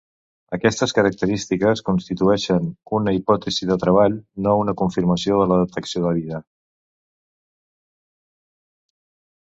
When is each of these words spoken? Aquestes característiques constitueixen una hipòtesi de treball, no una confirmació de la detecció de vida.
Aquestes 0.55 0.93
característiques 0.99 1.83
constitueixen 1.89 2.71
una 3.01 3.13
hipòtesi 3.19 3.69
de 3.73 3.77
treball, 3.85 4.17
no 4.47 4.55
una 4.65 4.75
confirmació 4.83 5.39
de 5.43 5.47
la 5.53 5.61
detecció 5.63 6.05
de 6.09 6.19
vida. 6.21 6.45